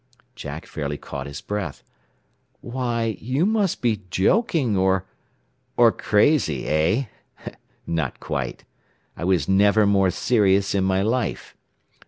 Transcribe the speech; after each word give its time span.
Jack 0.35 0.65
fairly 0.65 0.97
caught 0.97 1.27
his 1.27 1.41
breath. 1.41 1.83
"Why, 2.61 3.17
you 3.19 3.45
must 3.45 3.83
be 3.83 4.01
joking, 4.09 4.75
or" 4.75 5.05
"Or 5.77 5.91
crazy, 5.91 6.65
eh? 6.65 7.03
Not 7.85 8.19
quite. 8.19 8.63
I 9.15 9.23
was 9.23 9.47
never 9.47 9.85
more 9.85 10.09
serious 10.09 10.73
in 10.73 10.83
my 10.83 11.03
life. 11.03 11.55